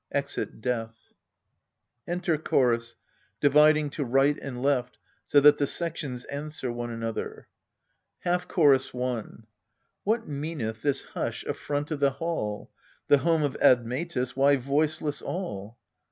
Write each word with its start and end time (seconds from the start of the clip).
\Exit 0.11 0.61
DEATH. 0.61 1.13
Enter 2.07 2.35
CHORUS, 2.35 2.95
dividing 3.39 3.91
to 3.91 4.03
right 4.03 4.35
and 4.41 4.59
left, 4.63 4.97
so 5.27 5.39
that 5.39 5.59
the 5.59 5.67
sections 5.67 6.25
answer 6.25 6.71
one 6.71 6.89
another 6.89 7.47
Half 8.21 8.47
Chorus 8.47 8.95
i. 8.95 9.23
What 10.03 10.27
meaneth 10.27 10.81
this 10.81 11.03
hush 11.03 11.45
afront 11.47 11.91
of 11.91 11.99
the 11.99 12.13
hall? 12.13 12.71
The 13.09 13.19
home 13.19 13.43
of 13.43 13.55
Admetus, 13.61 14.35
why 14.35 14.55
voiceless 14.55 15.21
all? 15.21 15.77